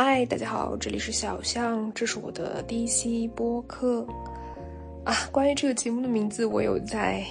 [0.00, 4.06] 嗨，大家好，这里是小象，这是我的第一期播客
[5.04, 5.12] 啊。
[5.32, 7.24] 关于这个节目的名字，我有在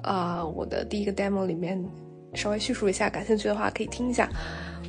[0.00, 1.84] 啊我的第一个 demo 里面
[2.34, 4.28] 稍微叙述一下，感兴趣的话可以听一下。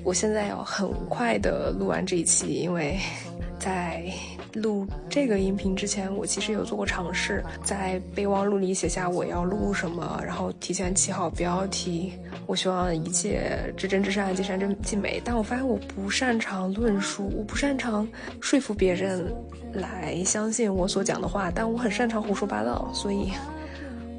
[0.04, 3.00] 我现在要很快的录完这一期，因为
[3.58, 4.06] 在。
[4.54, 12.14] 录这个音频之前，我其实有做过尝试，在备忘录里写下我要录什么，然后提前起好标题。
[12.46, 15.22] 我希望一切至真至善，尽善尽美。
[15.24, 18.08] 但我发现我不擅长论述，我不擅长
[18.42, 19.34] 说服别人
[19.74, 23.32] 来相信我所讲的话，但我很擅长胡说八道，所以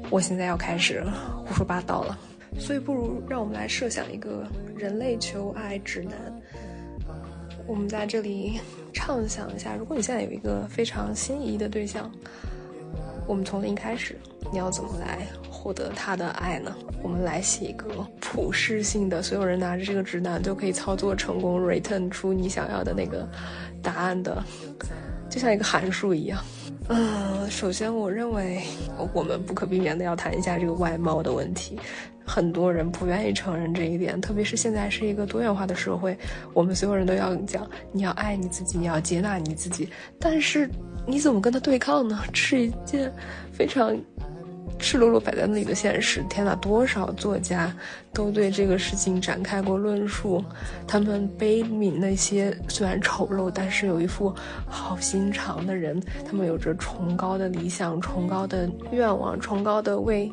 [0.09, 1.03] 我现在要开始
[1.45, 2.17] 胡说八道了。
[2.57, 4.45] 所以不如让我们来设想一个
[4.77, 6.13] 人类求爱指南。
[7.67, 8.59] 我们在这里。
[8.97, 12.09] 畅想一下，如果你现在有一个非常心仪的对象，
[13.27, 14.17] 我们从零开始，
[14.53, 15.27] 你要怎么来
[15.65, 16.75] 获得他的爱呢？
[17.01, 17.89] 我们来写一个
[18.21, 23.27] 普世性的，所有人拿着这个指南都可以操作成功，return 出你想要的那个
[23.81, 24.43] 答案的，
[25.27, 26.39] 就像一个函数一样。
[26.89, 28.61] 嗯，首先我认为
[29.11, 31.79] 我们不可避免的要谈一下这个外貌的问题。
[32.23, 36.15] 很多人不愿意承认这一点，特别是现在是一个多元化的社会，
[36.53, 39.89] 我们所有人都要讲你要爱你自己，你要接纳你自己。
[40.19, 40.69] 但是
[41.07, 42.21] 你怎么跟他对抗呢？
[42.33, 43.11] 是一件
[43.51, 43.97] 非常
[44.79, 46.23] 赤裸裸摆在那里的现实。
[46.29, 47.73] 天哪，多少作家
[48.13, 50.43] 都对这个事情展开过论述，
[50.87, 54.33] 他们悲悯那些虽然丑陋，但是有一副
[54.67, 60.31] 好心肠的人，他们有着崇高的理想、崇高的愿望、崇高的为。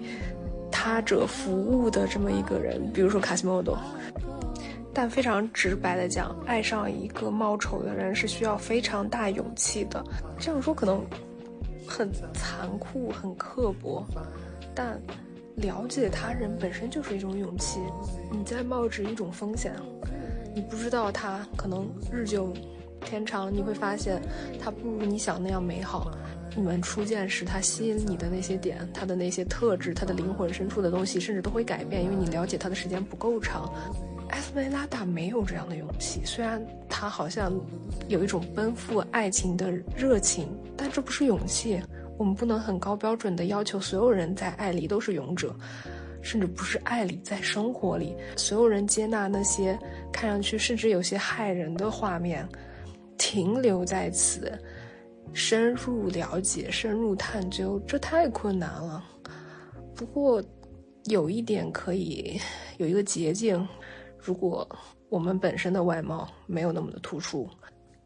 [0.75, 3.79] 他者服务的这么一个人，比如说卡西莫多，
[4.93, 10.03] 但非常直白的讲，爱上一个貌丑的人是需要非常大勇气的。
[10.41, 11.01] 这样说可能
[11.93, 14.03] 很残酷、很刻薄，
[14.75, 14.99] 但
[15.57, 17.81] 了解他人本身就是一种勇气。
[18.31, 19.75] 你在冒着一种风险，
[20.55, 22.51] 你不知道他可能日久
[23.05, 24.23] 天长，你会发现
[24.59, 26.11] 他不如你想那样美好。
[26.57, 33.71] 你们初见时，他吸引你的那些点，他的那些特质，他的灵魂深处的东西，甚至都会改变，因为你了解他的时间不够长。
[34.33, 37.53] 埃斯梅拉达没有这样的勇气，虽然他好像
[38.09, 41.81] 有一种奔赴爱情的热情，但这不是勇气。
[42.19, 45.55] 我们不能很高标准的要求所有人在爱里都是勇者，
[46.23, 49.79] 甚至不是爱里，在生活里，所有人接纳那些
[50.13, 52.47] 看上去甚至有些害人的画面，
[53.19, 54.53] 停留在此。
[55.35, 59.03] 深入了解、深入探究，这太困难了。
[59.95, 60.43] 不过，
[61.07, 62.39] 有一点可以
[62.77, 63.67] 有一个捷径：
[64.23, 64.69] 如果
[65.09, 67.49] 我们本身的外貌没有那么的突出，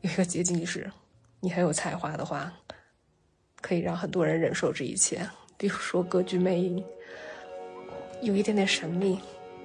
[0.00, 0.90] 有一个捷径就是，
[1.40, 2.52] 你很有才华的话，
[3.60, 5.20] 可以让很多人忍受这一切。
[5.56, 6.82] 比如说歌剧魅影，
[8.22, 9.20] 有一点点神秘，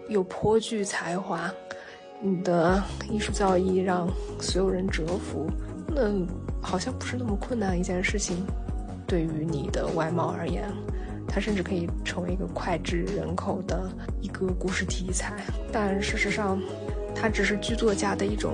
[0.10, 1.52] 又颇具才华，
[2.22, 4.08] 你的艺术造诣让
[4.40, 5.50] 所有人折服。
[5.88, 6.26] 那。
[6.64, 8.46] 好像不是那么困难一件事情，
[9.08, 10.72] 对于你的外貌而言，
[11.34, 15.34] 它甚至可以成为一个脍炙人口的一个故事题材。
[15.72, 16.60] 但事实上，
[17.16, 18.54] 它只是剧作家的一种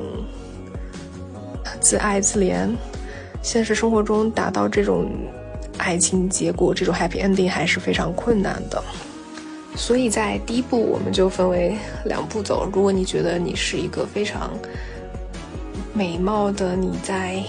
[1.81, 2.69] 自爱自怜。
[3.41, 5.09] 现实生活中达到这种
[5.77, 8.83] 爱情结果，这种 happy ending 还是非常困难的。
[9.75, 12.69] 所以在第一步，我们就分为两步走。
[12.73, 14.51] 如果你觉得你是一个非常
[15.93, 17.43] 美貌的，你在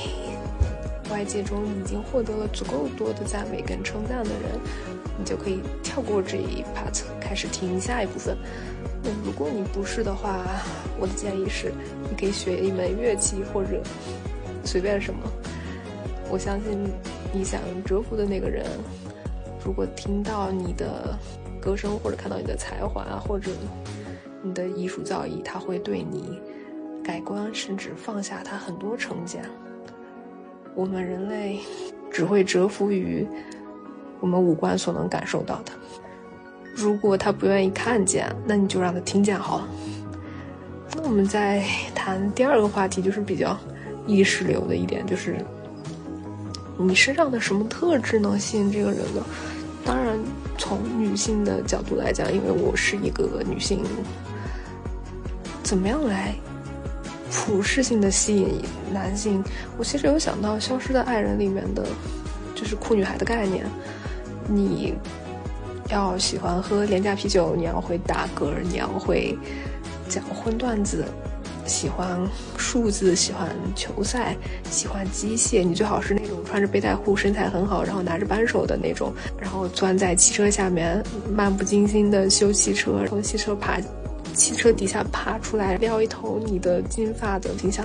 [1.10, 4.60] 外界中已经获得了足够多的赞美跟称赞的人，
[5.18, 8.36] 你就可以跳过这一 part，开始听下一部分。
[9.02, 10.46] 那如果你不是的话，
[10.98, 11.72] 我的建议是，
[12.08, 13.82] 你可以学一门乐器或者
[14.64, 15.20] 随便什么。
[16.30, 16.78] 我相信
[17.32, 18.66] 你想折服的那个人，
[19.64, 21.18] 如果听到你的
[21.60, 23.50] 歌声或者看到你的才华或者
[24.42, 26.40] 你的艺术造诣，他会对你
[27.02, 29.42] 改观，甚至放下他很多成见。
[30.74, 31.58] 我们人类
[32.10, 33.26] 只会折服于
[34.20, 35.72] 我们五官所能感受到的。
[36.74, 39.68] 如果他不愿意看见，那你就让他听见好了。
[40.96, 43.58] 那我们再谈第二个话题，就是比较
[44.06, 45.36] 意识流的一点，就是
[46.76, 49.24] 你身上的什么特质能吸引这个人呢？
[49.84, 50.18] 当然，
[50.56, 53.82] 从女性的角度来讲，因为我是一个女性，
[55.62, 56.34] 怎么样来？
[57.30, 58.62] 普适性的吸引
[58.92, 59.42] 男性，
[59.76, 61.84] 我其实有想到《消失的爱人》里面的，
[62.54, 63.66] 就是酷女孩的概念。
[64.48, 64.94] 你
[65.90, 69.38] 要喜欢喝廉价啤酒，你要会打嗝，你要会
[70.08, 71.04] 讲荤段子，
[71.66, 72.18] 喜欢
[72.56, 74.36] 数字，喜欢球赛，
[74.70, 75.62] 喜欢机械。
[75.62, 83.78] 你最好是那种穿着背带裤，身材很好，然后拿着扳手的那种，然后钻在汽车下面，漫不经心的修汽车，从汽车爬。
[84.34, 87.84] 汽车底下爬出来，撩一头你的金发的形象，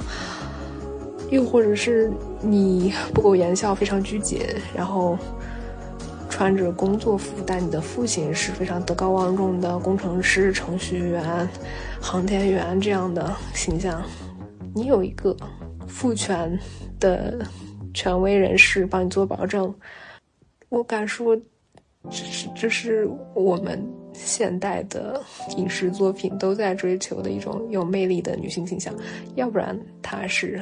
[1.31, 2.12] 又或者是
[2.42, 4.39] 你不苟言笑，非常拘谨，
[4.75, 5.18] 然后
[6.33, 11.47] 穿着工作服，但你的父亲是非常德高望重的工程师、程序员、
[12.01, 14.03] 航天员这样的形象。
[14.74, 15.38] 你有一个
[15.88, 16.59] 父权
[17.00, 17.45] 的
[17.94, 19.71] 权威人士帮你做保证，
[20.69, 21.38] 我敢说，
[22.09, 23.79] 这是这是我们
[24.12, 25.21] 现代的
[25.57, 28.91] 影视作品都在追求的一种有魅力的女性形象，
[29.36, 30.59] 要不然她是。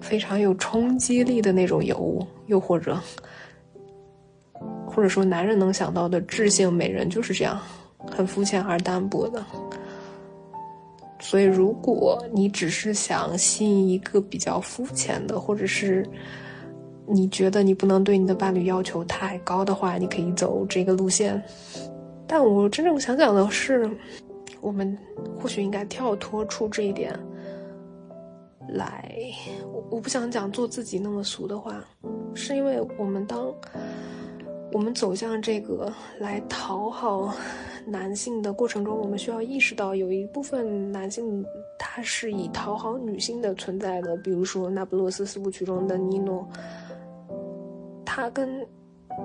[0.00, 2.96] 非常有冲击力的那种尤物，又或者，
[4.98, 7.56] 或者说男人能想到的智性美人就是这样，
[8.10, 9.40] 很肤浅而单薄的。
[11.20, 16.04] 所以，如果你只是想吸引一个比较肤浅的，或者是
[17.06, 21.40] 你觉得你不能对你的伴侣要求太高的话，你可以走这个路线。
[22.26, 23.88] 但我真正想讲的是，
[24.60, 24.98] 我们
[25.40, 27.16] 或许应该跳脱出这一点。
[28.70, 29.16] 来，
[29.72, 31.84] 我我不想讲做自己那么俗的话，
[32.34, 33.46] 是因为我们当
[34.72, 37.34] 我们走向这个来讨好
[37.86, 41.44] 男性的过程中，我们需要意识到有一部分男性
[41.78, 46.46] 他是以讨好女性的存在的，比如说《那不勒斯四部曲》中的尼诺，
[48.04, 48.66] 他跟。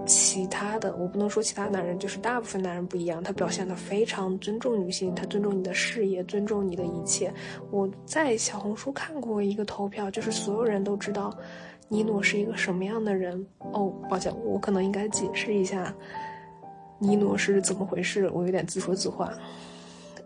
[0.07, 3.21] 其他的，我不能说其他男人，就是大部分男人不一样。
[3.21, 7.31] 他表现的非常尊重女性，他尊重你的事业，尊重你的一切。
[7.69, 11.31] 我在小红书看过一个投票，就是所有人都知道
[11.93, 13.45] 尼诺是一个什么样的人。
[13.71, 15.93] 哦，抱歉，我可能应该解释一下
[16.97, 18.27] 尼诺是怎么回事。
[18.33, 19.31] 我有点自说自话。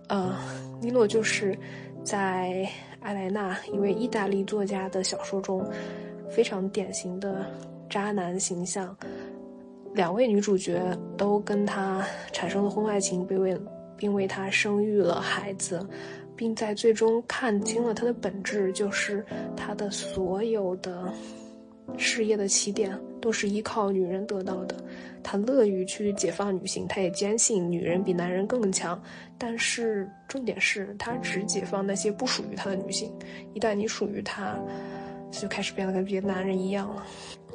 [0.08, 0.34] 呃，
[0.80, 1.60] 尼诺就是
[2.06, 2.66] 在
[3.02, 5.62] 艾莱娜一位意大利作家的小说中
[6.30, 7.46] 非常典型的
[7.90, 8.96] 渣男形象。
[9.94, 13.60] 两位女主角都跟他产生了婚外情，并为
[13.98, 15.86] 并为他生育了孩子，
[16.34, 21.12] 并在最终看清了他的本质，就是他的所有的
[21.98, 24.76] 事业的起点都是依靠女人得到的。
[25.24, 29.00] 他乐于去解放女性，他也坚信女人比男人更强。
[29.38, 33.12] 但是重点是他只解放那些不属于他的女性，
[33.54, 34.60] 一旦你属于他，
[35.32, 37.06] 就开始变得跟别的男人一样了。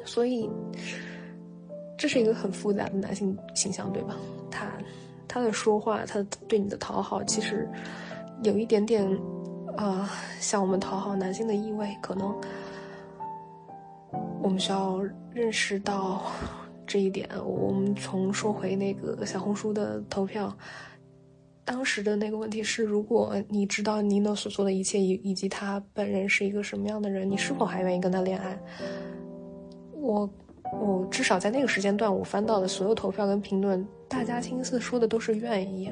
[0.05, 0.49] 所以。
[1.95, 4.17] 这是一个很复杂的男性形象，对吧？
[4.51, 4.67] 他，
[5.25, 7.69] 他的说话，他对你的讨好，其实
[8.41, 9.07] 有一点点，
[9.77, 10.05] 呃，
[10.37, 11.95] 像我们讨好男性的意味。
[12.01, 12.35] 可能
[14.43, 15.01] 我们需要
[15.33, 16.21] 认识到
[16.85, 17.27] 这一点。
[17.43, 20.55] 我们从说回那个小红书的投票，
[21.65, 28.59] 当时的那个问题是：如果你知道尼诺所做的一切，以以及他本人是一个什么样的人，你是否还愿意跟他恋爱？
[29.93, 30.29] 我。
[30.81, 35.91] 我至少在那个时间段，我翻到的所有投票跟评论，大家清一色说的都是愿意，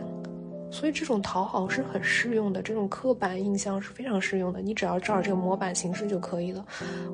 [0.71, 4.62] 所以这种讨好是很适用的，这种刻板印象是非常适用的。
[4.62, 6.65] 你只要照着这个模板形式就可以了。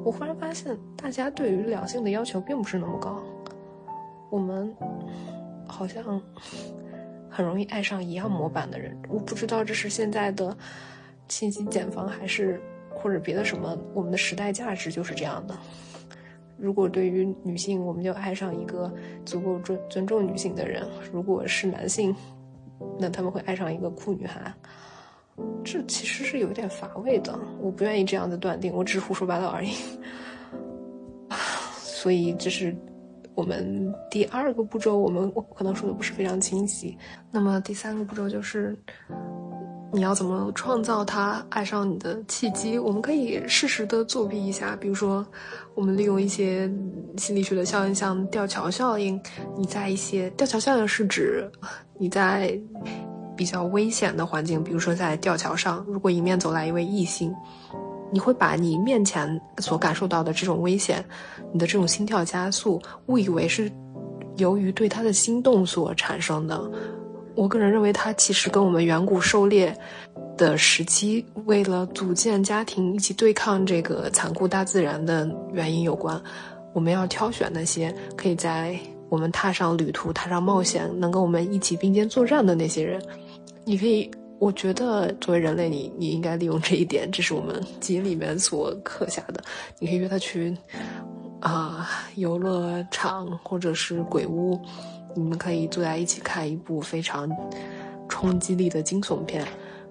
[0.06, 3.22] 我忽然发现，大家对于两性的要求并不是那么高，
[4.30, 4.74] 我们
[5.68, 6.22] 好像
[7.30, 8.96] 很容易爱上一样模板的人。
[9.10, 10.56] 我不知道这是现在的
[11.28, 12.62] 信息茧房，还是
[12.92, 15.58] 或者别的什么，我们的时代价值就是这样的。
[16.58, 18.92] 如果对于女性，我们就爱上一个
[19.26, 22.16] 足够尊尊重女性的人；如果是男性，
[23.00, 24.54] 那他们会爱上一个酷女孩。
[25.64, 29.72] 这其实是有点乏味的，我不愿意这样子断定，我只是胡说八道而已。
[31.78, 32.76] 所以这是
[33.36, 36.98] 我们第二个步骤，我们可能说的不是非常清晰。
[37.32, 38.78] 那么第三个步骤就是。
[39.94, 42.78] 你要怎么创造他爱上你的契机？
[42.78, 45.26] 我们可以适时的作弊一下，比如说，
[45.76, 46.70] 我们利用一些
[47.18, 49.20] 心理学的效应，像吊桥效应。
[49.58, 51.50] 你在一些吊桥效应是指
[51.98, 52.60] 你在
[53.36, 57.34] 比较危险的环境，比如说在吊桥上，如果迎面走来一位异性，
[58.12, 61.04] 你会把你面前所感受到的这种危险，
[61.54, 63.72] 你的这种心跳加速，误以为是
[64.36, 66.70] 由于对他的心动所产生的。
[67.38, 69.72] 我个人认为，它其实跟我们远古狩猎
[70.36, 76.20] 的时期，为了组建家庭，一起对抗这个残酷大自然的原因有关。
[76.74, 78.76] 我们要挑选那些可以在
[79.08, 83.00] 我们踏上旅途、踏上冒险，能跟我们一起并肩作战的那些人。
[83.64, 89.44] 你可以，我觉得作为人类，你你应该利用这一点，这是我们基因里面所刻下的。
[89.78, 90.58] 你可以约他去
[91.40, 94.60] 啊游乐场，或者是鬼屋。
[95.18, 97.28] 你们可以坐在一起看一部非常
[98.08, 99.44] 冲击力的惊悚片，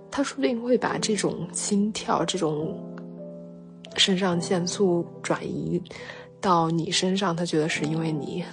[0.08, 2.78] 他说不定会把这种心跳、这种
[3.96, 5.82] 肾上腺素转移
[6.40, 7.34] 到你身上。
[7.34, 8.44] 他觉得是因为你，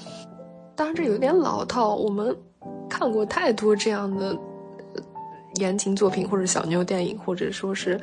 [0.76, 1.96] 当然这有点老套。
[1.96, 2.36] 我们
[2.90, 4.36] 看过太多这样的
[5.58, 8.02] 言情作品，或者小妞电影，或者说是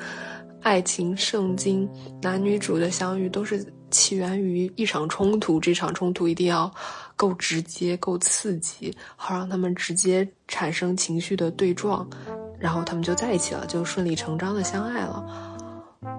[0.62, 1.88] 爱情圣经，
[2.22, 6.72] 男女主的相遇都是起源于一场冲突，这场冲突一定要
[7.16, 12.08] 够直接、够刺激，好让他们直接产生情绪的对撞，
[12.58, 15.24] 然后他们就在一起了，就顺理成章的相爱了。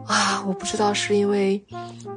[0.06, 1.64] 啊，我不知道是因为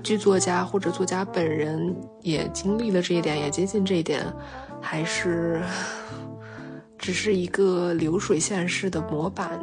[0.02, 4.23] 剧作家或者作家本人也经历了这一点，也接近这一点，
[4.82, 5.62] 还是
[6.99, 9.58] 只是一个流水线式的模板。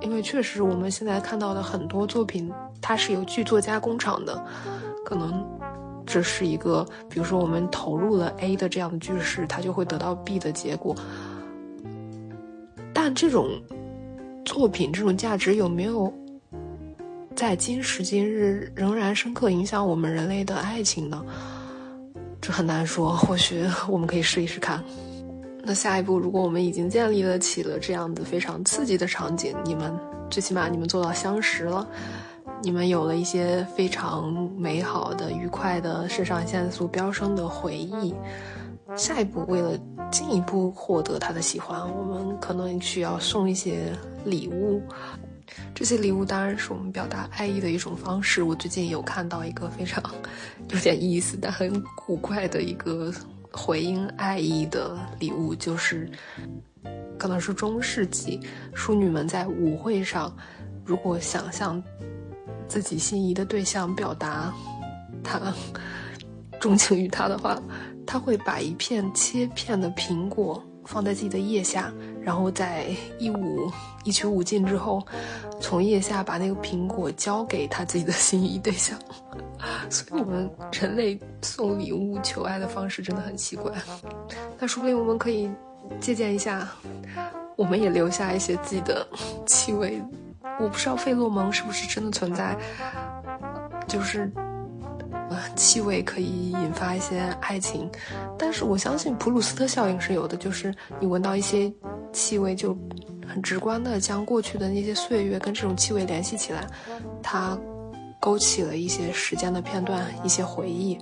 [0.00, 4.44] 因为确实，我们现在看到的很多作品，它是有剧作加工厂的，
[5.04, 5.46] 可能
[6.06, 10.96] 这是一个，比如说我们投入了 A 的这样的句式，它就会得到 B 的结果。
[12.92, 13.50] 但这种
[14.44, 16.12] 作品，这种价值有没有
[17.34, 21.24] 在今时今日仍然深刻影响我们人类的爱情呢？
[22.40, 24.82] 这很难说，或许我们可以试一试看。
[25.62, 29.90] 那下一步，如果我们已经建立了起了这样的非常刺激的场景，你们
[30.28, 31.88] 最起码你们做到相识了，
[32.62, 38.14] 你们有了一些非常美好的、愉快的肾上腺素飙升的回忆。
[38.96, 39.78] 下一步，为了
[40.10, 43.92] 进一步获得他的喜欢，我们可能需要送一些
[44.24, 44.82] 礼物。
[45.74, 48.42] 这些礼物当然是我们表达爱意的一种方式。
[48.42, 50.02] 我最近有看到一个非常
[50.70, 53.12] 有点意思但很古怪的一个。
[53.56, 56.10] 回应爱意的礼物，就是
[57.16, 58.40] 可能是中世纪
[58.74, 60.36] 淑女们在舞会上，
[60.84, 61.80] 如果想象
[62.68, 64.52] 自己心仪的对象表达
[65.22, 65.40] 他
[66.60, 67.60] 钟情于他的话，
[68.06, 71.92] 他会把一片切片的苹果放在自己的腋下，
[72.22, 72.86] 然后在
[73.18, 73.70] 一舞
[74.04, 75.02] 一曲舞尽之后，
[75.60, 78.98] 从腋下把那个苹果交给他自己的心仪对象。
[79.88, 83.72] 所以，我们人类送礼物求爱的方式真的很奇怪。
[84.58, 85.50] 那说不定我们可以
[86.00, 86.68] 借鉴一下，
[87.56, 89.06] 我们也留下一些自己的
[89.46, 90.02] 气味。
[90.60, 92.56] 我不知道费洛蒙是不是真的存在，
[93.86, 94.30] 就是
[95.30, 97.90] 呃，气味可以引发一些爱情。
[98.38, 101.72] 但是我相信普鲁斯特效应是有的，就是你闻到一些
[102.12, 102.76] 气味，就
[103.26, 106.66] 很直观的将过去的那些岁月跟这种气味联系起来，
[107.22, 107.58] 它。
[108.20, 110.98] 勾起了一些时间的片段，一些回忆，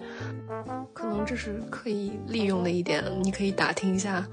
[0.93, 3.01] 可能这是可以利用的一点。
[3.23, 4.27] 你可以打听一下，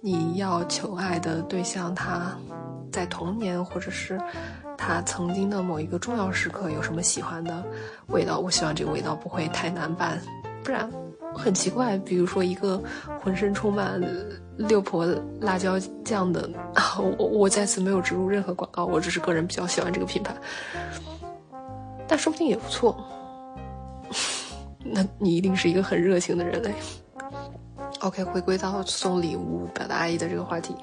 [0.00, 2.38] 你要求爱的对象他
[2.92, 4.16] 在童年或者是
[4.76, 7.64] 他曾经的某一个重要时刻有什么喜欢的
[8.08, 8.38] 味道。
[8.38, 10.20] 我希望这个味道不会太难办，
[10.62, 10.90] 不然
[11.34, 11.96] 很奇怪。
[11.98, 12.82] 比如说一个
[13.22, 14.00] 浑身充满
[14.56, 15.06] 六婆
[15.40, 16.48] 辣椒酱的，
[17.18, 20.34] 我我在此没有植入任何广告，我只是个人比较喜欢这个品牌。
[22.06, 22.96] 但说不定也不错。
[24.84, 26.72] 那你一定是一个很热情的人类。
[28.00, 30.74] OK，回归到送礼物、表达爱意的这个话题，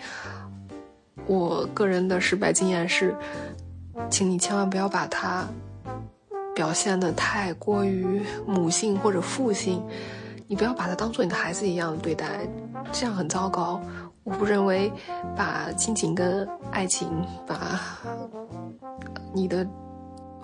[1.26, 3.16] 我个人的失败经验是，
[4.10, 5.48] 请你千万不要把它
[6.56, 9.84] 表现的太过于母性或者父性，
[10.48, 12.48] 你不要把它当做你的孩子一样对待，
[12.92, 13.82] 这样很糟糕。
[14.24, 14.92] 我不认为
[15.36, 17.10] 把亲情跟爱情，
[17.46, 17.80] 把
[19.34, 19.68] 你的。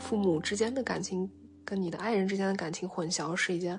[0.02, 1.30] 父母之间的感情
[1.66, 3.78] 跟你的爱人之间的感情混淆是一件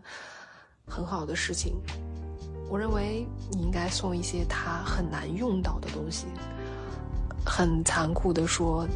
[0.87, 1.81] 很好的事情。
[2.69, 6.27] 我认为你应该送一些他很难用到的东西。
[7.45, 8.87] 很残酷的说，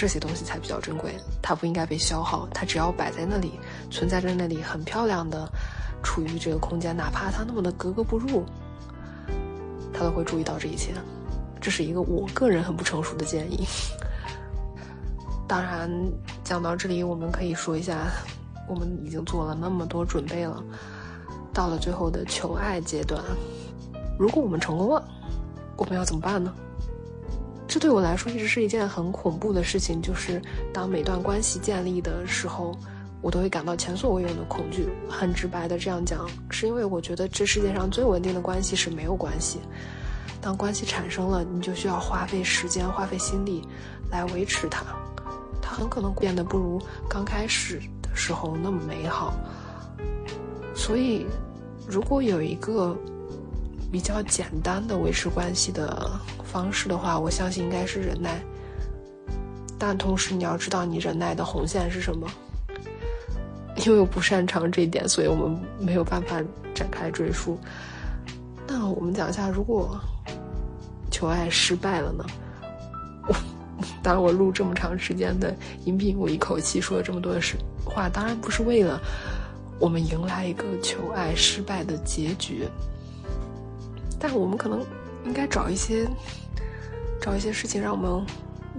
[0.00, 2.48] 这些东西才比较珍贵，它不应该被消耗。
[2.54, 5.46] 它只要摆在那里，存在在那里，很漂亮的
[6.02, 8.42] 处于这个空间，哪怕它那么的格格不入，
[9.92, 10.94] 他都会注意到这一切。
[11.60, 13.68] 这是一个我个人很不成熟的建议。
[15.46, 15.90] 当然，
[16.42, 18.06] 讲到这里，我们可以说一下，
[18.66, 20.64] 我们已经做了那么多准备了，
[21.52, 23.22] 到了最后的求爱阶段，
[24.18, 25.04] 如果我们成功了，
[25.76, 26.50] 我们要怎么办呢？
[27.70, 30.42] 这对我来说一直是一件很恐怖的事情，就是
[30.74, 32.76] 当每段关系建立的时候，
[33.22, 34.88] 我都会感到前所未有的恐惧。
[35.08, 39.60] 很直白的这样讲，是因为我觉得这世界上最稳定的关系是没有关系。
[40.40, 43.62] 当关系产生了，你就需要花费时间、花费心力
[44.10, 44.84] 来维持它。
[45.62, 49.32] 它很可能变得不如刚开始的时候那么美好，
[50.74, 51.24] 所以，
[51.86, 52.98] 如果有一个
[53.90, 56.10] 比较简单的维持关系的
[56.44, 58.40] 方式的话，我相信应该是忍耐。
[59.78, 62.28] 但同时你要知道你忍耐的红线是什么，
[63.84, 66.40] 因为我不擅长这一点，所以我们没有办法
[66.74, 67.58] 展开赘述。
[68.66, 69.98] 那我们讲一下，如果
[71.10, 72.24] 求爱失败了呢？
[73.26, 73.34] 我。
[74.02, 75.56] 当然，我录这么长时间的
[75.86, 79.00] 音频，我一口气说了这么多的实话，当然不是为了
[79.78, 82.68] 我们迎来一个求爱失败的结局。
[84.20, 84.84] 但我们可能
[85.24, 86.06] 应该找一些
[87.20, 88.24] 找一些事情，让我们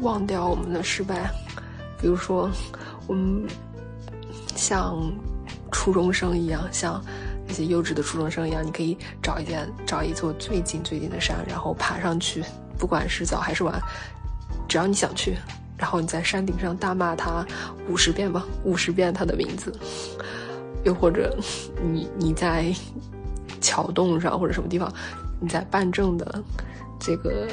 [0.01, 1.29] 忘掉我们的失败，
[2.00, 2.50] 比如说，
[3.07, 3.45] 我们
[4.55, 5.12] 像
[5.71, 7.03] 初中生一样，像
[7.48, 12.43] 那些幼稚的初中生一样，你可以找一件找一座最近最近的山，然后爬上去，
[12.77, 13.81] 不管是早还是晚，
[14.67, 15.36] 只要你想去，
[15.77, 17.45] 然后你在山顶上大骂他
[17.89, 19.74] 五十遍吧，五十遍他的名字，
[20.83, 21.36] 又或者
[21.81, 22.74] 你你在
[23.60, 24.91] 桥洞上或者什么地方，
[25.41, 26.41] 你在办证的
[26.98, 27.48] 这个。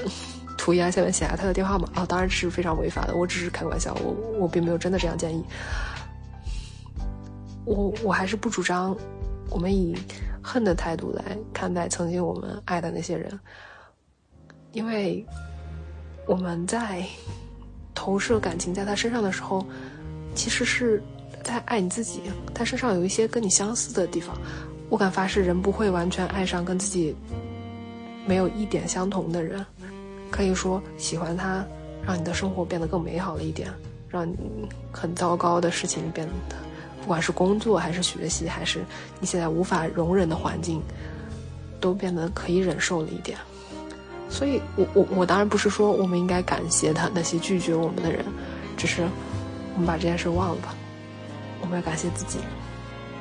[0.61, 3.15] 涂鸦下面写下他的电话号码啊，当然是非常违法的。
[3.15, 5.43] 我只是开玩笑，我我并没有真的这样建议。
[7.65, 8.95] 我我还是不主张
[9.51, 9.97] 我们以
[10.43, 13.39] 恨的态度来看待曾经我们爱的那些人，
[14.73, 15.25] 因为
[16.27, 17.07] 我们在
[17.95, 19.65] 投射感情在他身上的时候，
[20.35, 21.01] 其实是
[21.45, 22.21] 在爱你自己。
[22.53, 24.37] 他身上有一些跟你相似的地方，
[24.91, 27.15] 我敢发誓，人不会完全爱上跟自己
[28.29, 29.65] 没有一点相同的人。
[30.31, 31.65] 可以说喜欢他，
[32.07, 33.73] 让你的生活变得更美好了一点，
[34.11, 34.37] 让你
[34.93, 36.57] 很糟糕的事情变得，
[37.01, 38.85] 不管是工作还是学习，还是
[39.19, 40.83] 你现在无法容忍的环境，
[41.81, 43.39] 都变得可以忍受了一点。
[44.29, 48.23] 所以，我我我当然不是说我们应该感谢他那些拒绝我们的人，
[48.77, 49.09] 只是
[49.73, 50.75] 我们把这件事忘了吧。
[51.63, 52.39] 我们要感谢自己。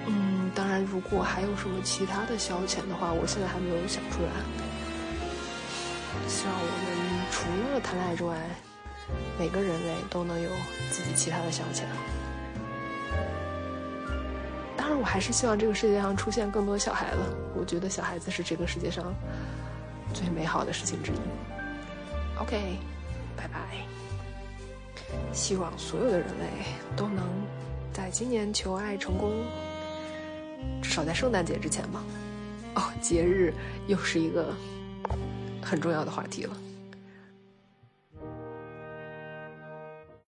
[0.05, 4.66] 嗯，当然，如果还有什么其他的消遣的话，我现在还没有想出来。
[6.27, 6.88] 希望我们
[7.31, 8.36] 除了谈恋爱之外，
[9.38, 10.50] 每个人类都能有
[10.91, 11.83] 自己其他的消遣。
[14.75, 17.19] 当然，我还是希望这个世界上出现更多小孩子。
[17.55, 19.13] 我觉得小孩子是这个世界上
[20.13, 21.15] 最美好的事情之一。
[22.39, 22.77] OK，
[23.36, 23.59] 拜拜。
[25.31, 26.45] 希望所有的人类
[26.95, 27.25] 都能
[27.93, 29.31] 在今年求爱成功，
[30.81, 32.03] 至少在圣诞节之前吧。
[32.75, 33.53] 哦，节日
[33.88, 34.53] 又是一个。
[35.67, 36.57] 很重要的话题了。